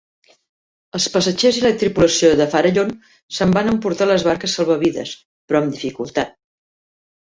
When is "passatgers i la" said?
1.15-1.71